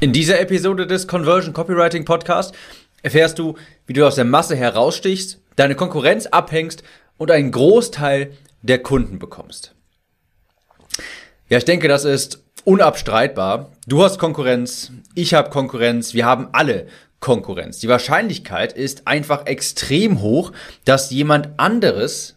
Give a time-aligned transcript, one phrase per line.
[0.00, 2.54] In dieser Episode des Conversion Copywriting Podcast
[3.02, 3.56] erfährst du,
[3.88, 6.84] wie du aus der Masse herausstichst, deine Konkurrenz abhängst
[7.16, 8.30] und einen Großteil
[8.62, 9.74] der Kunden bekommst.
[11.48, 13.72] Ja, ich denke, das ist unabstreitbar.
[13.88, 16.86] Du hast Konkurrenz, ich habe Konkurrenz, wir haben alle
[17.18, 17.80] Konkurrenz.
[17.80, 20.52] Die Wahrscheinlichkeit ist einfach extrem hoch,
[20.84, 22.36] dass jemand anderes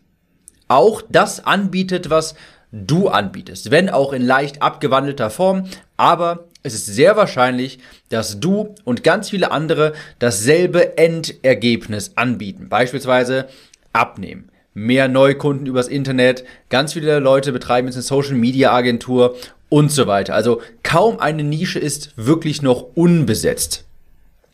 [0.67, 2.33] auch das anbietet, was
[2.71, 8.75] du anbietest, wenn auch in leicht abgewandelter Form, aber es ist sehr wahrscheinlich, dass du
[8.83, 12.69] und ganz viele andere dasselbe Endergebnis anbieten.
[12.69, 13.47] Beispielsweise
[13.93, 19.35] abnehmen, mehr Neukunden übers Internet, ganz viele Leute betreiben jetzt eine Social Media Agentur
[19.69, 20.35] und so weiter.
[20.35, 23.85] Also kaum eine Nische ist wirklich noch unbesetzt.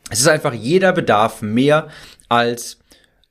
[0.09, 1.89] Es ist einfach jeder Bedarf mehr
[2.29, 2.77] als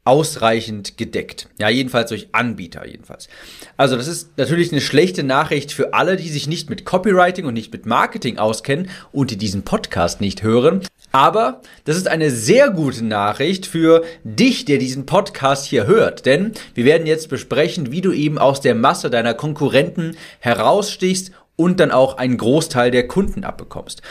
[0.07, 1.49] ausreichend gedeckt.
[1.59, 3.29] Ja, jedenfalls durch Anbieter jedenfalls.
[3.77, 7.55] Also das ist natürlich eine schlechte Nachricht für alle, die sich nicht mit Copywriting und
[7.55, 10.83] nicht mit Marketing auskennen und die diesen Podcast nicht hören.
[11.11, 16.25] Aber das ist eine sehr gute Nachricht für dich, der diesen Podcast hier hört.
[16.25, 21.81] Denn wir werden jetzt besprechen, wie du eben aus der Masse deiner Konkurrenten herausstichst und
[21.81, 24.03] dann auch einen Großteil der Kunden abbekommst.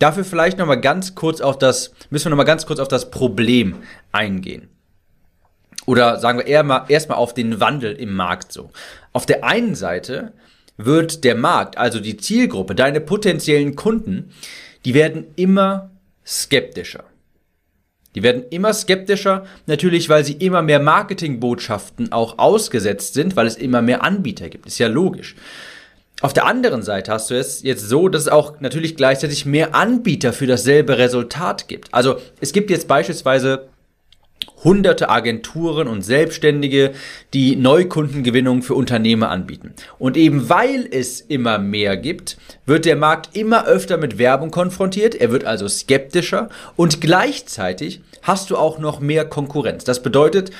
[0.00, 3.76] Dafür vielleicht nochmal ganz kurz auf das, müssen wir nochmal ganz kurz auf das Problem
[4.10, 4.73] eingehen
[5.86, 8.70] oder sagen wir eher mal erstmal auf den Wandel im Markt so.
[9.12, 10.32] Auf der einen Seite
[10.76, 14.30] wird der Markt, also die Zielgruppe, deine potenziellen Kunden,
[14.84, 15.90] die werden immer
[16.26, 17.04] skeptischer.
[18.14, 23.56] Die werden immer skeptischer, natürlich, weil sie immer mehr Marketingbotschaften auch ausgesetzt sind, weil es
[23.56, 24.66] immer mehr Anbieter gibt.
[24.66, 25.34] Ist ja logisch.
[26.20, 29.74] Auf der anderen Seite hast du es jetzt so, dass es auch natürlich gleichzeitig mehr
[29.74, 31.92] Anbieter für dasselbe Resultat gibt.
[31.92, 33.68] Also es gibt jetzt beispielsweise
[34.62, 36.92] hunderte Agenturen und Selbstständige,
[37.32, 39.74] die Neukundengewinnung für Unternehmer anbieten.
[39.98, 45.14] Und eben weil es immer mehr gibt, wird der Markt immer öfter mit Werbung konfrontiert,
[45.14, 49.84] er wird also skeptischer und gleichzeitig hast du auch noch mehr Konkurrenz.
[49.84, 50.50] Das bedeutet,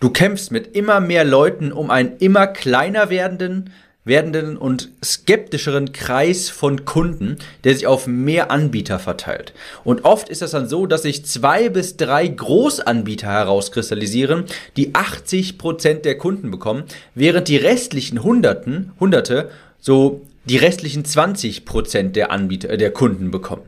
[0.00, 3.70] du kämpfst mit immer mehr Leuten um einen immer kleiner werdenden
[4.04, 9.52] werdenden und skeptischeren Kreis von Kunden, der sich auf mehr Anbieter verteilt.
[9.84, 14.44] Und oft ist das dann so, dass sich zwei bis drei Großanbieter herauskristallisieren,
[14.76, 21.64] die 80 Prozent der Kunden bekommen, während die restlichen Hunderten, Hunderte so die restlichen 20
[21.64, 23.62] Prozent der Anbieter, äh, der Kunden bekommen.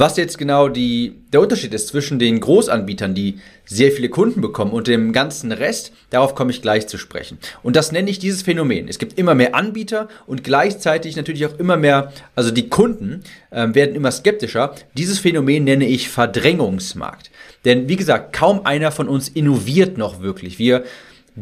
[0.00, 4.72] Was jetzt genau die, der Unterschied ist zwischen den Großanbietern, die sehr viele Kunden bekommen
[4.72, 7.36] und dem ganzen Rest, darauf komme ich gleich zu sprechen.
[7.62, 8.88] Und das nenne ich dieses Phänomen.
[8.88, 13.74] Es gibt immer mehr Anbieter und gleichzeitig natürlich auch immer mehr, also die Kunden äh,
[13.74, 14.74] werden immer skeptischer.
[14.94, 17.30] Dieses Phänomen nenne ich Verdrängungsmarkt.
[17.66, 20.58] Denn wie gesagt, kaum einer von uns innoviert noch wirklich.
[20.58, 20.84] Wir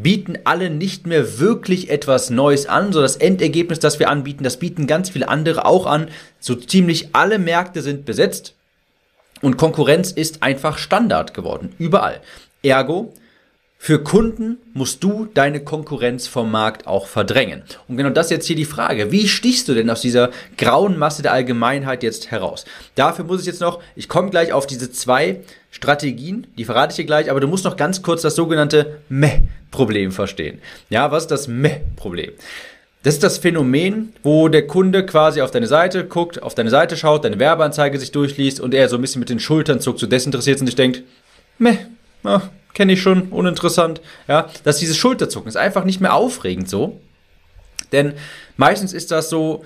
[0.01, 2.93] bieten alle nicht mehr wirklich etwas Neues an.
[2.93, 6.09] So das Endergebnis, das wir anbieten, das bieten ganz viele andere auch an.
[6.39, 8.55] So ziemlich alle Märkte sind besetzt
[9.41, 11.73] und Konkurrenz ist einfach Standard geworden.
[11.77, 12.21] Überall.
[12.61, 13.13] Ergo,
[13.81, 17.63] für Kunden musst du deine Konkurrenz vom Markt auch verdrängen.
[17.87, 19.09] Und genau das ist jetzt hier die Frage.
[19.13, 22.65] Wie stichst du denn aus dieser grauen Masse der Allgemeinheit jetzt heraus?
[22.95, 25.39] Dafür muss ich jetzt noch, ich komme gleich auf diese zwei
[25.71, 30.11] Strategien, die verrate ich dir gleich, aber du musst noch ganz kurz das sogenannte Meh-Problem
[30.11, 30.59] verstehen.
[30.89, 32.33] Ja, was ist das Meh-Problem?
[33.03, 36.97] Das ist das Phänomen, wo der Kunde quasi auf deine Seite guckt, auf deine Seite
[36.97, 40.05] schaut, deine Werbeanzeige sich durchliest und er so ein bisschen mit den Schultern zuckt, so
[40.05, 41.03] desinteressiert und sich denkt,
[41.59, 41.77] meh,
[42.23, 42.41] ah,
[42.73, 44.01] kenne ich schon, uninteressant.
[44.27, 46.99] Ja, dass dieses Schulterzucken ist einfach nicht mehr aufregend so.
[47.91, 48.13] Denn
[48.57, 49.65] meistens ist das so,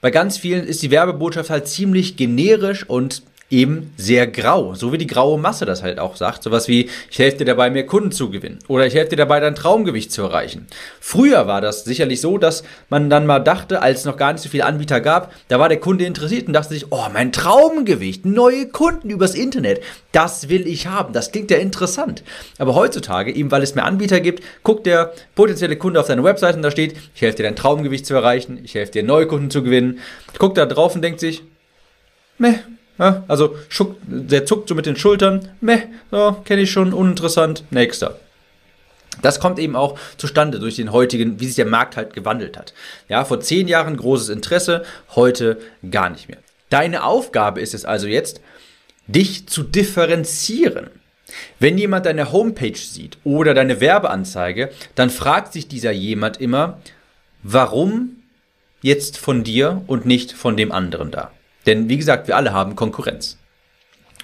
[0.00, 3.22] bei ganz vielen ist die Werbebotschaft halt ziemlich generisch und
[3.54, 4.74] eben sehr grau.
[4.74, 6.42] So wie die graue Masse das halt auch sagt.
[6.42, 8.58] Sowas wie, ich helfe dir dabei, mehr Kunden zu gewinnen.
[8.68, 10.66] Oder ich helfe dir dabei, dein Traumgewicht zu erreichen.
[11.00, 14.42] Früher war das sicherlich so, dass man dann mal dachte, als es noch gar nicht
[14.42, 18.26] so viele Anbieter gab, da war der Kunde interessiert und dachte sich, oh, mein Traumgewicht,
[18.26, 19.80] neue Kunden übers Internet,
[20.12, 21.12] das will ich haben.
[21.12, 22.24] Das klingt ja interessant.
[22.58, 26.56] Aber heutzutage, eben weil es mehr Anbieter gibt, guckt der potenzielle Kunde auf seine Webseite
[26.56, 29.50] und da steht, ich helfe dir, dein Traumgewicht zu erreichen, ich helfe dir, neue Kunden
[29.50, 30.00] zu gewinnen.
[30.38, 31.42] Guckt da drauf und denkt sich,
[32.38, 32.54] meh,
[32.98, 35.48] ja, also schuck, der zuckt so mit den Schultern.
[35.60, 37.64] Meh, so, kenne ich schon, uninteressant.
[37.70, 38.18] Nächster.
[39.22, 42.74] Das kommt eben auch zustande durch den heutigen, wie sich der Markt halt gewandelt hat.
[43.08, 45.58] Ja, vor zehn Jahren großes Interesse, heute
[45.90, 46.38] gar nicht mehr.
[46.70, 48.40] Deine Aufgabe ist es also jetzt,
[49.06, 50.90] dich zu differenzieren.
[51.58, 56.80] Wenn jemand deine Homepage sieht oder deine Werbeanzeige, dann fragt sich dieser jemand immer,
[57.42, 58.22] warum
[58.82, 61.30] jetzt von dir und nicht von dem anderen da?
[61.66, 63.38] Denn wie gesagt, wir alle haben Konkurrenz.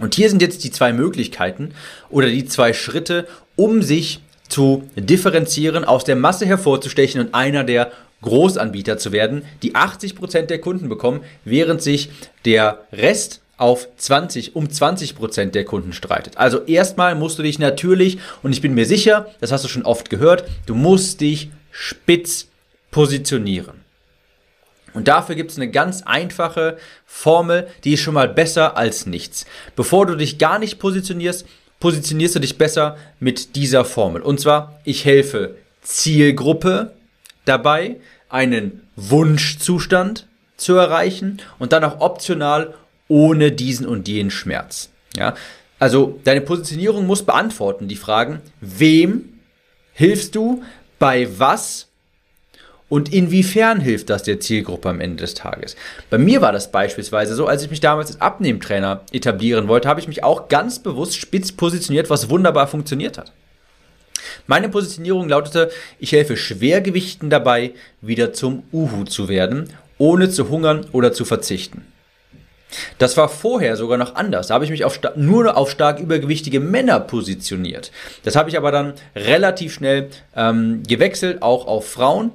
[0.00, 1.75] Und hier sind jetzt die zwei Möglichkeiten
[2.08, 3.26] oder die zwei Schritte,
[3.56, 7.92] um sich zu differenzieren, aus der Masse hervorzustechen und einer der
[8.22, 12.10] Großanbieter zu werden, die 80% der Kunden bekommen, während sich
[12.44, 16.38] der Rest auf 20, um 20% der Kunden streitet.
[16.38, 19.84] Also erstmal musst du dich natürlich, und ich bin mir sicher, das hast du schon
[19.84, 22.48] oft gehört, du musst dich spitz
[22.90, 23.79] positionieren.
[24.94, 26.76] Und dafür gibt es eine ganz einfache
[27.06, 29.46] Formel, die ist schon mal besser als nichts.
[29.76, 31.46] Bevor du dich gar nicht positionierst,
[31.78, 34.22] positionierst du dich besser mit dieser Formel.
[34.22, 36.92] Und zwar, ich helfe Zielgruppe
[37.44, 37.96] dabei,
[38.28, 40.26] einen Wunschzustand
[40.56, 42.75] zu erreichen und dann auch optional
[43.08, 44.90] ohne diesen und jenen Schmerz.
[45.16, 45.34] Ja?
[45.78, 49.40] Also deine Positionierung muss beantworten die Fragen, wem
[49.92, 50.62] hilfst du,
[50.98, 51.88] bei was
[52.90, 55.76] und inwiefern hilft das der Zielgruppe am Ende des Tages?
[56.10, 60.00] Bei mir war das beispielsweise so, als ich mich damals als Abnehmtrainer etablieren wollte, habe
[60.00, 63.32] ich mich auch ganz bewusst spitz positioniert, was wunderbar funktioniert hat.
[64.46, 65.70] Meine Positionierung lautete,
[66.00, 71.87] ich helfe Schwergewichten dabei, wieder zum Uhu zu werden, ohne zu hungern oder zu verzichten.
[72.98, 74.48] Das war vorher sogar noch anders.
[74.48, 77.92] Da habe ich mich auf nur auf stark übergewichtige Männer positioniert.
[78.25, 82.32] Das habe ich aber dann relativ schnell ähm, gewechselt, auch auf Frauen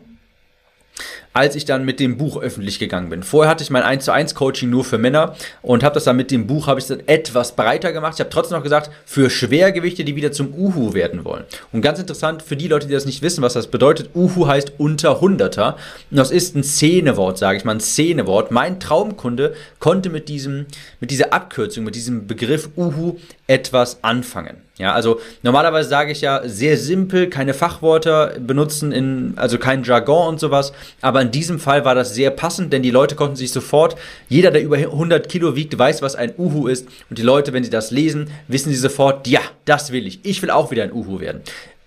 [1.34, 3.24] als ich dann mit dem Buch öffentlich gegangen bin.
[3.24, 6.16] Vorher hatte ich mein 1 zu 1 Coaching nur für Männer und habe das dann
[6.16, 8.14] mit dem Buch habe ich dann etwas breiter gemacht.
[8.16, 11.44] Ich habe trotzdem noch gesagt, für Schwergewichte, die wieder zum Uhu werden wollen.
[11.74, 14.74] Und ganz interessant für die Leute, die das nicht wissen, was das bedeutet, Uhu heißt
[14.78, 15.78] unter Hunderter
[16.10, 18.52] und das ist ein Szenewort, sage ich mal, ein Szenewort.
[18.52, 20.66] Mein Traumkunde konnte mit diesem
[21.00, 24.65] mit dieser Abkürzung, mit diesem Begriff Uhu etwas anfangen.
[24.78, 30.28] Ja, also normalerweise sage ich ja sehr simpel, keine Fachworte benutzen, in, also kein Jargon
[30.28, 30.74] und sowas.
[31.00, 33.96] Aber in diesem Fall war das sehr passend, denn die Leute konnten sich sofort,
[34.28, 36.88] jeder, der über 100 Kilo wiegt, weiß, was ein Uhu ist.
[37.10, 40.20] Und die Leute, wenn sie das lesen, wissen sie sofort, ja, das will ich.
[40.24, 41.42] Ich will auch wieder ein Uhu werden.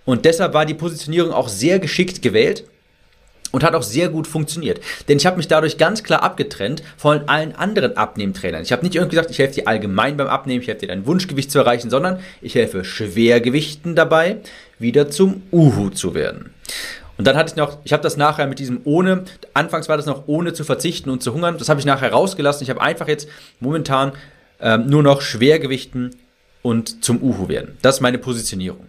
[0.06, 2.64] Und deshalb war die Positionierung auch sehr geschickt gewählt
[3.52, 4.80] und hat auch sehr gut funktioniert.
[5.08, 8.62] Denn ich habe mich dadurch ganz klar abgetrennt von allen anderen Abnehmtrainern.
[8.62, 11.06] Ich habe nicht irgendwie gesagt, ich helfe dir allgemein beim Abnehmen, ich helfe dir dein
[11.06, 14.38] Wunschgewicht zu erreichen, sondern ich helfe Schwergewichten dabei,
[14.78, 16.54] wieder zum Uhu zu werden.
[17.16, 20.06] Und dann hatte ich noch, ich habe das nachher mit diesem ohne, anfangs war das
[20.06, 22.62] noch ohne zu verzichten und zu hungern, das habe ich nachher rausgelassen.
[22.62, 23.28] Ich habe einfach jetzt
[23.58, 24.12] momentan
[24.60, 26.14] ähm, nur noch Schwergewichten
[26.62, 27.76] und zum Uhu werden.
[27.82, 28.86] Das ist meine Positionierung.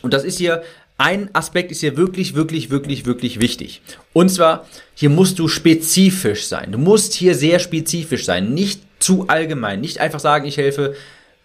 [0.00, 0.62] Und das ist hier
[0.96, 3.82] ein Aspekt ist hier wirklich, wirklich, wirklich, wirklich wichtig.
[4.12, 6.72] Und zwar, hier musst du spezifisch sein.
[6.72, 9.80] Du musst hier sehr spezifisch sein, nicht zu allgemein.
[9.80, 10.94] Nicht einfach sagen, ich helfe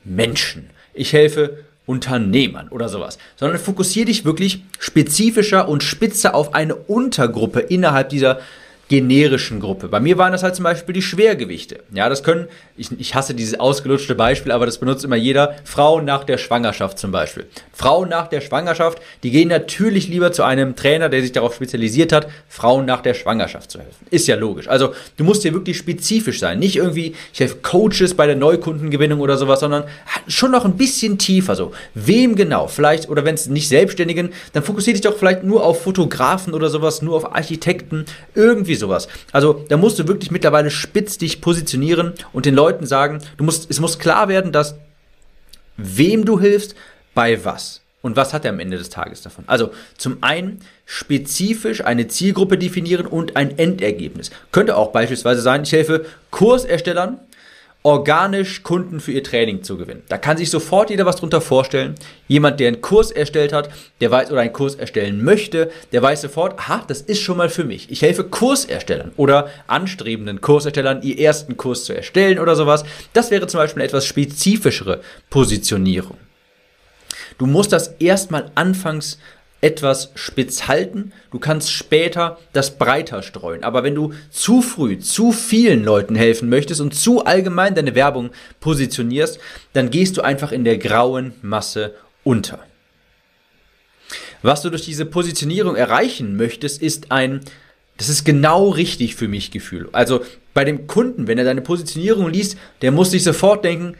[0.04, 6.76] Menschen, ich helfe Unternehmern oder sowas, sondern fokussiere dich wirklich spezifischer und spitzer auf eine
[6.76, 8.42] Untergruppe innerhalb dieser
[8.90, 9.88] generischen Gruppe.
[9.88, 11.84] Bei mir waren das halt zum Beispiel die Schwergewichte.
[11.94, 15.56] Ja, das können, ich, ich hasse dieses ausgelutschte Beispiel, aber das benutzt immer jeder.
[15.64, 17.46] Frauen nach der Schwangerschaft zum Beispiel.
[17.72, 22.12] Frauen nach der Schwangerschaft, die gehen natürlich lieber zu einem Trainer, der sich darauf spezialisiert
[22.12, 24.08] hat, Frauen nach der Schwangerschaft zu helfen.
[24.10, 24.68] Ist ja logisch.
[24.68, 26.58] Also du musst hier wirklich spezifisch sein.
[26.58, 29.84] Nicht irgendwie, ich helfe Coaches bei der Neukundengewinnung oder sowas, sondern
[30.28, 31.74] schon noch ein bisschen tiefer so.
[31.94, 32.68] Wem genau?
[32.68, 36.70] Vielleicht, oder wenn es nicht Selbstständigen, dann fokussiere dich doch vielleicht nur auf Fotografen oder
[36.70, 38.06] sowas, nur auf Architekten,
[38.80, 39.08] irgendwie sowas.
[39.32, 43.70] Also da musst du wirklich mittlerweile spitz dich positionieren und den Leuten sagen, du musst,
[43.70, 44.76] es muss klar werden, dass
[45.78, 46.76] wem du hilfst,
[47.14, 47.82] bei was.
[48.02, 49.44] Und was hat er am Ende des Tages davon?
[49.48, 54.32] Also zum einen spezifisch eine Zielgruppe definieren und ein Endergebnis.
[54.52, 57.20] Könnte auch beispielsweise sein, ich helfe Kurserstellern
[57.90, 60.04] organisch Kunden für ihr Training zu gewinnen.
[60.10, 61.96] Da kann sich sofort jeder was drunter vorstellen.
[62.28, 63.70] Jemand, der einen Kurs erstellt hat,
[64.00, 67.50] der weiß oder einen Kurs erstellen möchte, der weiß sofort, aha, das ist schon mal
[67.50, 67.90] für mich.
[67.90, 72.84] Ich helfe Kurserstellern oder anstrebenden Kurserstellern, ihr ersten Kurs zu erstellen oder sowas.
[73.14, 76.18] Das wäre zum Beispiel eine etwas spezifischere Positionierung.
[77.40, 79.18] Du musst das erstmal anfangs
[79.62, 81.12] etwas spitz halten.
[81.32, 83.64] Du kannst später das breiter streuen.
[83.64, 88.32] Aber wenn du zu früh zu vielen Leuten helfen möchtest und zu allgemein deine Werbung
[88.60, 89.40] positionierst,
[89.74, 92.60] dann gehst du einfach in der grauen Masse unter.
[94.42, 97.42] Was du durch diese Positionierung erreichen möchtest, ist ein,
[97.98, 99.90] das ist genau richtig für mich Gefühl.
[99.92, 100.22] Also
[100.54, 103.96] bei dem Kunden, wenn er deine Positionierung liest, der muss sich sofort denken,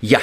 [0.00, 0.20] ja,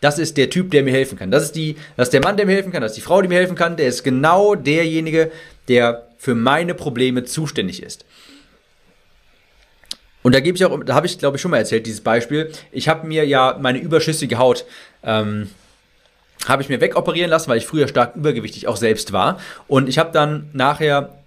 [0.00, 1.30] das ist der Typ, der mir helfen kann.
[1.30, 2.82] Das ist, die, das ist der Mann, der mir helfen kann.
[2.82, 3.76] Das ist die Frau, die mir helfen kann.
[3.76, 5.30] Der ist genau derjenige,
[5.68, 8.04] der für meine Probleme zuständig ist.
[10.22, 12.50] Und da gebe ich auch, da habe ich glaube ich schon mal erzählt, dieses Beispiel.
[12.72, 14.64] Ich habe mir ja meine überschüssige Haut,
[15.02, 15.50] ähm,
[16.46, 19.38] habe ich mir wegoperieren lassen, weil ich früher stark übergewichtig auch selbst war.
[19.68, 21.20] Und ich habe dann nachher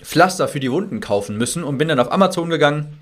[0.00, 2.98] Pflaster für die Wunden kaufen müssen und bin dann auf Amazon gegangen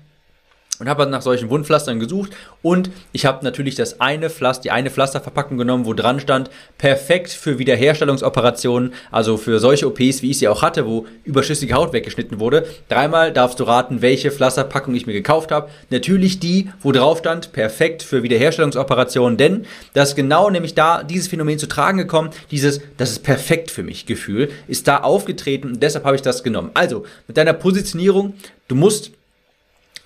[0.79, 4.89] und habe nach solchen Wundpflastern gesucht und ich habe natürlich das eine Pflaster, die eine
[4.89, 10.47] Pflasterverpackung genommen, wo dran stand, perfekt für Wiederherstellungsoperationen, also für solche OPs, wie ich sie
[10.47, 12.65] auch hatte, wo überschüssige Haut weggeschnitten wurde.
[12.89, 15.69] Dreimal darfst du raten, welche Pflasterpackung ich mir gekauft habe.
[15.89, 21.27] Natürlich die, wo drauf stand, perfekt für Wiederherstellungsoperationen, denn das ist genau nämlich da dieses
[21.27, 25.83] Phänomen zu tragen gekommen, dieses, das ist perfekt für mich Gefühl, ist da aufgetreten und
[25.83, 26.71] deshalb habe ich das genommen.
[26.73, 28.33] Also, mit deiner Positionierung,
[28.67, 29.11] du musst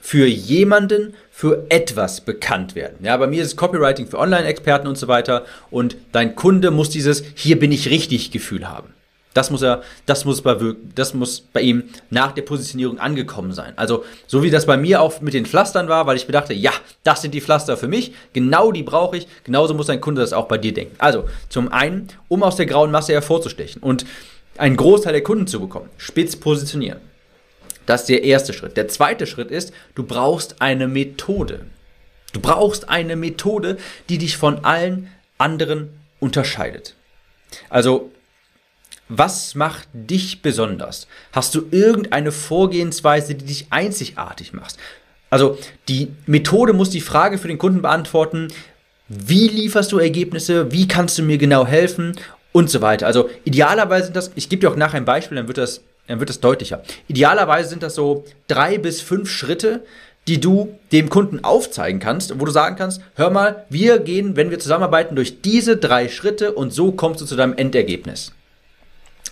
[0.01, 2.97] für jemanden, für etwas bekannt werden.
[3.03, 5.45] Ja, bei mir ist es Copywriting für Online-Experten und so weiter.
[5.71, 8.93] Und dein Kunde muss dieses Hier bin ich richtig Gefühl haben.
[9.33, 10.57] Das muss er, das muss bei,
[10.95, 13.73] das muss bei ihm nach der Positionierung angekommen sein.
[13.75, 16.71] Also, so wie das bei mir auch mit den Pflastern war, weil ich bedachte, ja,
[17.03, 20.33] das sind die Pflaster für mich, genau die brauche ich, genauso muss dein Kunde das
[20.33, 20.95] auch bei dir denken.
[20.97, 24.05] Also, zum einen, um aus der grauen Masse hervorzustechen und
[24.57, 26.99] einen Großteil der Kunden zu bekommen, spitz positionieren.
[27.89, 28.77] Das ist der erste Schritt.
[28.77, 31.61] Der zweite Schritt ist, du brauchst eine Methode.
[32.33, 33.77] Du brauchst eine Methode,
[34.09, 36.93] die dich von allen anderen unterscheidet.
[37.67, 38.11] Also,
[39.07, 41.07] was macht dich besonders?
[41.31, 44.77] Hast du irgendeine Vorgehensweise, die dich einzigartig macht?
[45.31, 48.49] Also, die Methode muss die Frage für den Kunden beantworten,
[49.07, 52.15] wie lieferst du Ergebnisse, wie kannst du mir genau helfen
[52.51, 53.07] und so weiter.
[53.07, 56.19] Also, idealerweise sind das, ich gebe dir auch nachher ein Beispiel, dann wird das dann
[56.19, 56.81] wird es deutlicher.
[57.07, 59.85] Idealerweise sind das so drei bis fünf Schritte,
[60.27, 64.49] die du dem Kunden aufzeigen kannst, wo du sagen kannst, hör mal, wir gehen, wenn
[64.49, 68.33] wir zusammenarbeiten, durch diese drei Schritte und so kommst du zu deinem Endergebnis.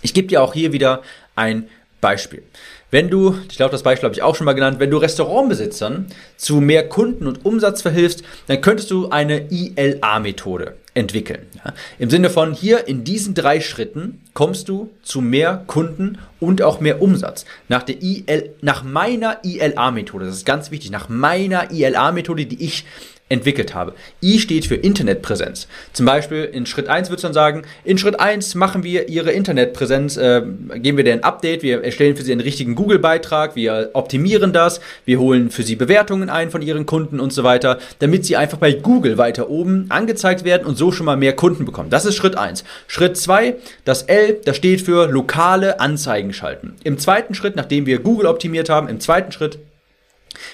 [0.02, 1.02] Ich gebe dir auch hier wieder
[1.34, 1.68] ein
[2.00, 2.44] Beispiel.
[2.92, 6.06] Wenn du, ich glaube, das Beispiel habe ich auch schon mal genannt, wenn du Restaurantbesitzern
[6.36, 11.46] zu mehr Kunden und Umsatz verhilfst, dann könntest du eine ILA-Methode entwickeln.
[11.64, 11.72] Ja?
[11.98, 16.80] Im Sinne von hier in diesen drei Schritten kommst du zu mehr Kunden und auch
[16.80, 17.44] mehr Umsatz.
[17.68, 22.84] Nach der IL, nach meiner ILA-Methode, das ist ganz wichtig, nach meiner ILA-Methode, die ich
[23.28, 23.94] entwickelt habe.
[24.22, 25.68] I steht für Internetpräsenz.
[25.92, 29.32] Zum Beispiel in Schritt 1 würdest du dann sagen, in Schritt 1 machen wir Ihre
[29.32, 30.42] Internetpräsenz, äh,
[30.76, 34.80] geben wir dir ein Update, wir erstellen für Sie einen richtigen Google-Beitrag, wir optimieren das,
[35.04, 38.58] wir holen für Sie Bewertungen ein von Ihren Kunden und so weiter, damit Sie einfach
[38.58, 41.90] bei Google weiter oben angezeigt werden und so schon mal mehr Kunden bekommen.
[41.90, 42.64] Das ist Schritt 1.
[42.86, 46.76] Schritt 2, das L, das steht für lokale Anzeigen schalten.
[46.84, 49.58] Im zweiten Schritt, nachdem wir Google optimiert haben, im zweiten Schritt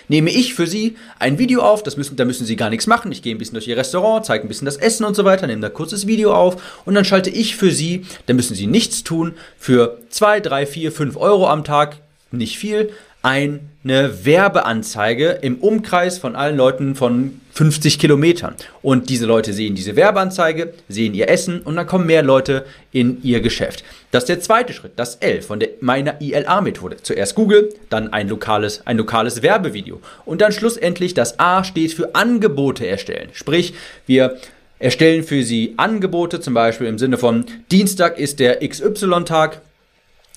[0.08, 3.12] nehme ich für Sie ein Video auf, das müssen, da müssen Sie gar nichts machen.
[3.12, 5.46] Ich gehe ein bisschen durch Ihr Restaurant, zeige ein bisschen das Essen und so weiter,
[5.46, 8.66] nehme da ein kurzes Video auf und dann schalte ich für Sie, da müssen Sie
[8.66, 11.96] nichts tun, für 2, 3, 4, 5 Euro am Tag,
[12.30, 12.90] nicht viel,
[13.24, 18.54] eine Werbeanzeige im Umkreis von allen Leuten von 50 Kilometern.
[18.82, 23.22] Und diese Leute sehen diese Werbeanzeige, sehen ihr Essen und dann kommen mehr Leute in
[23.22, 23.82] ihr Geschäft.
[24.10, 26.98] Das ist der zweite Schritt, das L von der, meiner ILA-Methode.
[27.02, 30.02] Zuerst Google, dann ein lokales, ein lokales Werbevideo.
[30.26, 33.30] Und dann schlussendlich das A steht für Angebote erstellen.
[33.32, 33.72] Sprich,
[34.06, 34.36] wir
[34.78, 39.62] erstellen für Sie Angebote, zum Beispiel im Sinne von Dienstag ist der XY-Tag,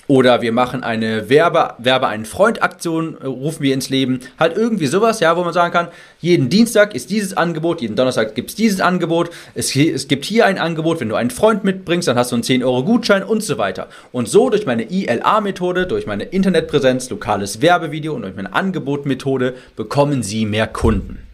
[0.08, 4.22] oder wir machen eine Werbe, Werbe einen Freund-Aktion, äh, rufen wir ins Leben.
[4.40, 8.34] Halt irgendwie sowas, ja, wo man sagen kann, jeden Dienstag ist dieses Angebot, jeden Donnerstag
[8.34, 9.30] gibt es dieses Angebot.
[9.54, 12.44] Es, es gibt hier ein Angebot, wenn du einen Freund mitbringst, dann hast du einen
[12.44, 13.88] 10-Euro-Gutschein und so weiter.
[14.12, 20.24] Und so durch meine ILA-Methode, durch meine Internetpräsenz, lokales Werbevideo und durch meine Angebot-Methode bekommen
[20.24, 21.27] sie mehr Kunden.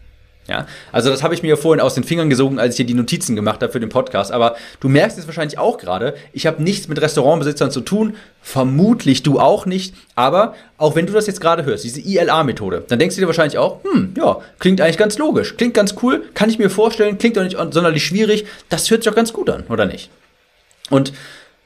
[0.48, 2.94] Ja, also das habe ich mir vorhin aus den Fingern gesogen, als ich hier die
[2.94, 4.32] Notizen gemacht habe für den Podcast.
[4.32, 6.16] Aber du merkst es wahrscheinlich auch gerade.
[6.34, 8.16] Ich habe nichts mit Restaurantbesitzern zu tun.
[8.42, 9.96] Vermutlich du auch nicht.
[10.16, 13.58] Aber auch wenn du das jetzt gerade hörst, diese ILA-Methode, dann denkst du dir wahrscheinlich
[13.58, 17.38] auch, hm, ja, klingt eigentlich ganz logisch, klingt ganz cool, kann ich mir vorstellen, klingt
[17.38, 18.46] doch nicht sonderlich schwierig.
[18.68, 20.10] Das hört sich doch ganz gut an, oder nicht?
[20.90, 21.14] Und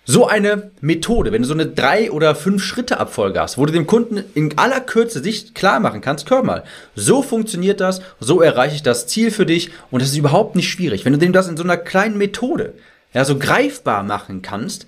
[0.10, 3.74] so eine Methode, wenn du so eine drei oder fünf Schritte Abfolge hast, wo du
[3.74, 6.64] dem Kunden in aller Kürze sich klar machen kannst, hör mal,
[6.96, 10.70] so funktioniert das, so erreiche ich das Ziel für dich und das ist überhaupt nicht
[10.70, 11.04] schwierig.
[11.04, 12.74] Wenn du dem das in so einer kleinen Methode,
[13.14, 14.88] ja, so greifbar machen kannst,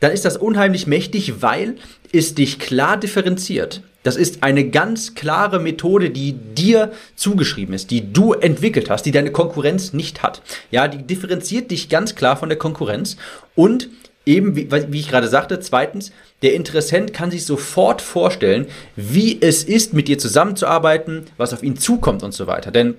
[0.00, 1.76] dann ist das unheimlich mächtig, weil
[2.10, 3.82] es dich klar differenziert.
[4.02, 9.12] Das ist eine ganz klare Methode, die dir zugeschrieben ist, die du entwickelt hast, die
[9.12, 10.42] deine Konkurrenz nicht hat.
[10.70, 13.16] Ja, die differenziert dich ganz klar von der Konkurrenz
[13.54, 13.88] und
[14.26, 16.12] eben, wie, wie ich gerade sagte, zweitens,
[16.42, 18.66] der Interessent kann sich sofort vorstellen,
[18.96, 22.70] wie es ist, mit dir zusammenzuarbeiten, was auf ihn zukommt und so weiter.
[22.70, 22.94] Denn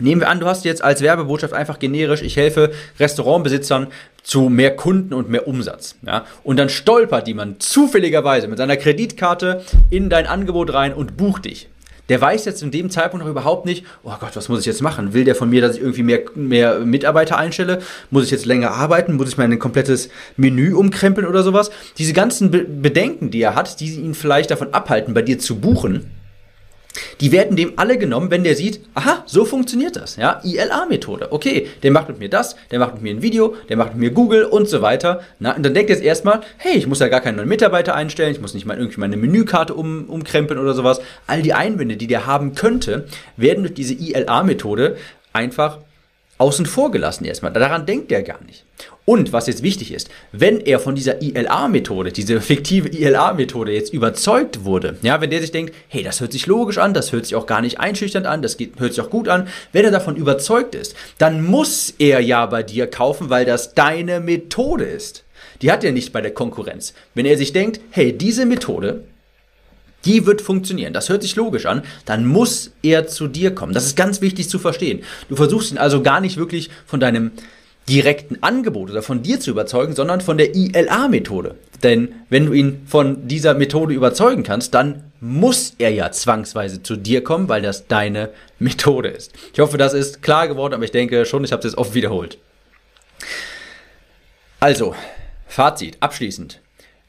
[0.00, 3.88] Nehmen wir an, du hast jetzt als Werbebotschaft einfach generisch, ich helfe Restaurantbesitzern
[4.22, 5.96] zu mehr Kunden und mehr Umsatz.
[6.06, 6.24] Ja?
[6.44, 11.68] Und dann stolpert jemand zufälligerweise mit seiner Kreditkarte in dein Angebot rein und bucht dich
[12.08, 14.82] der weiß jetzt in dem Zeitpunkt noch überhaupt nicht, oh Gott, was muss ich jetzt
[14.82, 15.12] machen?
[15.12, 17.80] Will der von mir, dass ich irgendwie mehr, mehr Mitarbeiter einstelle?
[18.10, 19.16] Muss ich jetzt länger arbeiten?
[19.16, 21.70] Muss ich mein komplettes Menü umkrempeln oder sowas?
[21.98, 25.56] Diese ganzen Be Bedenken, die er hat, die ihn vielleicht davon abhalten, bei dir zu
[25.56, 26.10] buchen,
[27.20, 31.32] Die werden dem alle genommen, wenn der sieht, aha, so funktioniert das, ja, ILA-Methode.
[31.32, 33.98] Okay, der macht mit mir das, der macht mit mir ein Video, der macht mit
[33.98, 35.20] mir Google und so weiter.
[35.38, 37.94] Na, und dann denkt er jetzt erstmal, hey, ich muss ja gar keinen neuen Mitarbeiter
[37.94, 41.00] einstellen, ich muss nicht mal irgendwie meine Menükarte um, umkrempeln oder sowas.
[41.26, 44.96] All die Einwände, die der haben könnte, werden durch diese ILA-Methode
[45.32, 45.78] einfach
[46.38, 47.52] außen vor gelassen erstmal.
[47.52, 48.64] Daran denkt er gar nicht.
[49.08, 54.66] Und was jetzt wichtig ist, wenn er von dieser ILA-Methode, diese fiktive ILA-Methode jetzt überzeugt
[54.66, 57.34] wurde, ja, wenn der sich denkt, hey, das hört sich logisch an, das hört sich
[57.34, 60.16] auch gar nicht einschüchternd an, das geht, hört sich auch gut an, wenn er davon
[60.16, 65.24] überzeugt ist, dann muss er ja bei dir kaufen, weil das deine Methode ist.
[65.62, 66.92] Die hat er nicht bei der Konkurrenz.
[67.14, 69.04] Wenn er sich denkt, hey, diese Methode,
[70.04, 70.92] die wird funktionieren.
[70.92, 71.80] Das hört sich logisch an.
[72.04, 73.72] Dann muss er zu dir kommen.
[73.72, 75.00] Das ist ganz wichtig zu verstehen.
[75.30, 77.30] Du versuchst ihn also gar nicht wirklich von deinem
[77.88, 81.56] direkten Angebot oder von dir zu überzeugen, sondern von der ILA-Methode.
[81.82, 86.96] Denn wenn du ihn von dieser Methode überzeugen kannst, dann muss er ja zwangsweise zu
[86.96, 89.32] dir kommen, weil das deine Methode ist.
[89.52, 91.94] Ich hoffe, das ist klar geworden, aber ich denke schon, ich habe es jetzt oft
[91.94, 92.38] wiederholt.
[94.60, 94.94] Also,
[95.46, 96.60] Fazit, abschließend.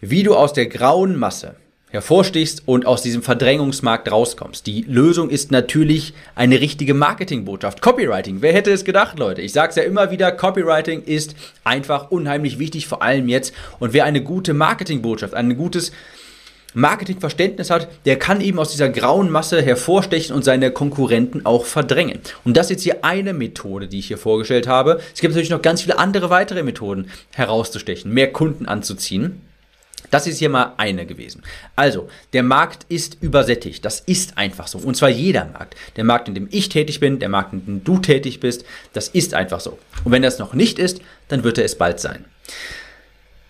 [0.02, 1.56] Wie du aus der grauen Masse
[1.90, 4.68] hervorstichst und aus diesem Verdrängungsmarkt rauskommst.
[4.68, 7.82] Die Lösung ist natürlich eine richtige Marketingbotschaft.
[7.82, 8.42] Copywriting.
[8.42, 9.42] Wer hätte es gedacht, Leute?
[9.42, 13.54] Ich sage es ja immer wieder, Copywriting ist einfach unheimlich wichtig, vor allem jetzt.
[13.80, 15.92] Und wer eine gute Marketingbotschaft, ein gutes
[16.76, 22.20] Marketingverständnis hat, der kann eben aus dieser grauen Masse hervorstechen und seine Konkurrenten auch verdrängen.
[22.46, 25.00] Und das ist jetzt hier eine Methode, die ich hier vorgestellt habe.
[25.14, 29.42] Es gibt natürlich noch ganz viele andere weitere Methoden herauszustechen, mehr Kunden anzuziehen.
[30.10, 31.44] Das ist hier mal eine gewesen.
[31.76, 33.86] Also, der Markt ist übersättigt.
[33.86, 34.80] Das ist einfach so.
[34.80, 35.76] Und zwar jeder Markt.
[35.96, 39.08] Der Markt, in dem ich tätig bin, der Markt, in dem du tätig bist, das
[39.08, 39.78] ist einfach so.
[40.04, 42.26] Und wenn das noch nicht ist, dann wird er es bald sein.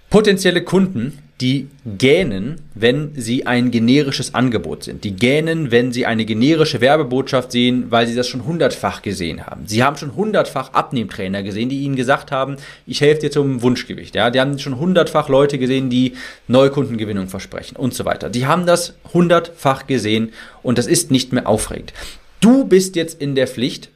[0.09, 5.05] Potenzielle Kunden die gähnen, wenn sie ein generisches Angebot sind.
[5.05, 9.65] Die gähnen, wenn sie eine generische Werbebotschaft sehen, weil sie das schon hundertfach gesehen haben.
[9.65, 14.15] Sie haben schon hundertfach Abnehmtrainer gesehen, die ihnen gesagt haben, ich helfe dir zum Wunschgewicht.
[14.15, 16.13] Ja, die haben schon hundertfach Leute gesehen, die
[16.47, 18.29] Neukundengewinnung versprechen und so weiter.
[18.29, 21.93] Die haben das hundertfach gesehen und das ist nicht mehr aufregend.
[22.41, 23.89] Du bist jetzt in der Pflicht,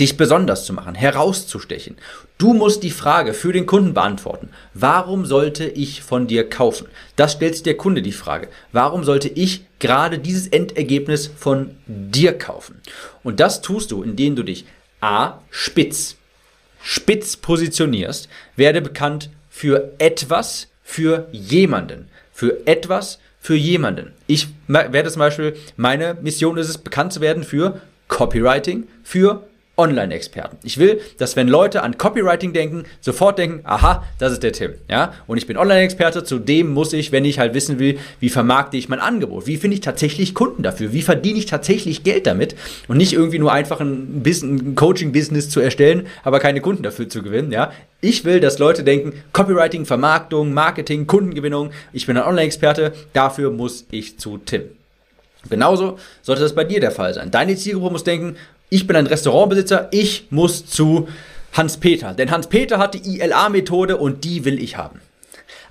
[0.00, 1.96] dich besonders zu machen, herauszustechen.
[2.38, 4.48] Du musst die Frage für den Kunden beantworten.
[4.72, 6.88] Warum sollte ich von dir kaufen?
[7.16, 8.48] Das stellt sich der Kunde die Frage.
[8.72, 12.80] Warum sollte ich gerade dieses Endergebnis von dir kaufen?
[13.22, 14.64] Und das tust du, indem du dich
[15.02, 16.16] A, spitz,
[16.82, 22.08] spitz positionierst, werde bekannt für etwas, für jemanden.
[22.32, 24.12] Für etwas, für jemanden.
[24.26, 29.44] Ich werde zum Beispiel, meine Mission ist es, bekannt zu werden für Copywriting, für
[29.80, 30.58] Online-Experten.
[30.62, 34.74] Ich will, dass wenn Leute an Copywriting denken, sofort denken, aha, das ist der Tim,
[34.88, 35.14] ja?
[35.26, 38.88] Und ich bin Online-Experte, zudem muss ich, wenn ich halt wissen will, wie vermarkte ich
[38.88, 39.46] mein Angebot?
[39.46, 40.92] Wie finde ich tatsächlich Kunden dafür?
[40.92, 42.54] Wie verdiene ich tatsächlich Geld damit?
[42.88, 47.22] Und nicht irgendwie nur einfach ein, ein Coaching-Business zu erstellen, aber keine Kunden dafür zu
[47.22, 47.72] gewinnen, ja?
[48.02, 53.86] Ich will, dass Leute denken, Copywriting, Vermarktung, Marketing, Kundengewinnung, ich bin ein Online-Experte, dafür muss
[53.90, 54.62] ich zu Tim.
[55.48, 57.30] Genauso sollte das bei dir der Fall sein.
[57.30, 58.36] Deine Zielgruppe muss denken,
[58.70, 61.08] ich bin ein Restaurantbesitzer, ich muss zu
[61.52, 62.14] Hans-Peter.
[62.14, 65.00] Denn Hans-Peter hat die ILA-Methode und die will ich haben.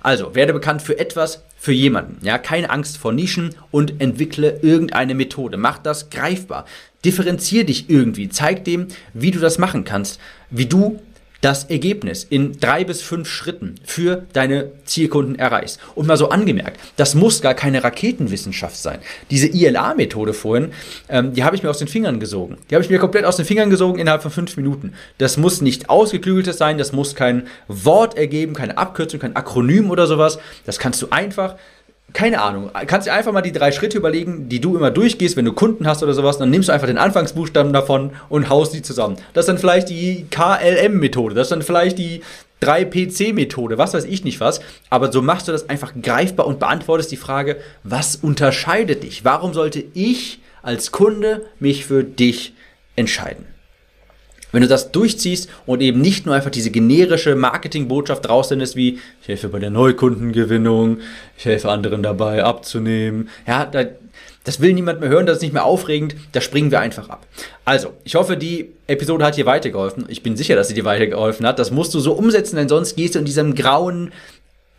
[0.02, 2.24] Also, werde bekannt für etwas, für jemanden.
[2.24, 5.56] Ja, keine Angst vor Nischen und entwickle irgendeine Methode.
[5.56, 6.64] Mach das greifbar.
[7.04, 8.28] Differenzier dich irgendwie.
[8.28, 10.20] Zeig dem, wie du das machen kannst.
[10.50, 11.00] Wie du
[11.40, 15.80] das Ergebnis in drei bis fünf Schritten für deine Zielkunden erreichst.
[15.94, 18.98] Und mal so angemerkt, das muss gar keine Raketenwissenschaft sein.
[19.30, 20.72] Diese ILA-Methode vorhin,
[21.08, 22.58] ähm, die habe ich mir aus den Fingern gesogen.
[22.70, 24.92] Die habe ich mir komplett aus den Fingern gesogen innerhalb von fünf Minuten.
[25.18, 30.06] Das muss nicht ausgeklügeltes sein, das muss kein Wort ergeben, keine Abkürzung, kein Akronym oder
[30.06, 30.38] sowas.
[30.66, 31.56] Das kannst du einfach
[32.12, 35.44] keine Ahnung, kannst dir einfach mal die drei Schritte überlegen, die du immer durchgehst, wenn
[35.44, 38.82] du Kunden hast oder sowas, dann nimmst du einfach den Anfangsbuchstaben davon und haust die
[38.82, 39.16] zusammen.
[39.32, 42.22] Das ist dann vielleicht die KLM-Methode, das ist dann vielleicht die
[42.62, 47.10] 3PC-Methode, was weiß ich nicht was, aber so machst du das einfach greifbar und beantwortest
[47.10, 49.24] die Frage, was unterscheidet dich?
[49.24, 52.54] Warum sollte ich als Kunde mich für dich
[52.96, 53.49] entscheiden?
[54.52, 59.28] Wenn du das durchziehst und eben nicht nur einfach diese generische Marketingbotschaft raussendest, wie ich
[59.28, 60.98] helfe bei der Neukundengewinnung,
[61.36, 63.84] ich helfe anderen dabei abzunehmen, ja, da,
[64.44, 67.26] das will niemand mehr hören, das ist nicht mehr aufregend, da springen wir einfach ab.
[67.64, 70.06] Also, ich hoffe, die Episode hat dir weitergeholfen.
[70.08, 71.58] Ich bin sicher, dass sie dir weitergeholfen hat.
[71.58, 74.12] Das musst du so umsetzen, denn sonst gehst du in diesem grauen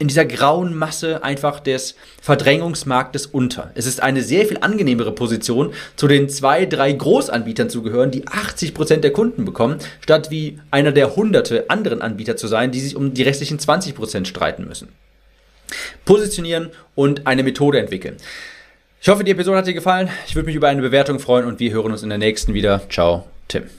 [0.01, 3.69] in dieser grauen Masse einfach des Verdrängungsmarktes unter.
[3.75, 8.27] Es ist eine sehr viel angenehmere Position, zu den zwei, drei Großanbietern zu gehören, die
[8.27, 12.79] 80 Prozent der Kunden bekommen, statt wie einer der hunderte anderen Anbieter zu sein, die
[12.79, 14.87] sich um die restlichen 20 Prozent streiten müssen.
[16.03, 18.17] Positionieren und eine Methode entwickeln.
[19.01, 20.09] Ich hoffe, die Episode hat dir gefallen.
[20.25, 22.81] Ich würde mich über eine Bewertung freuen und wir hören uns in der nächsten wieder.
[22.89, 23.69] Ciao, Tim.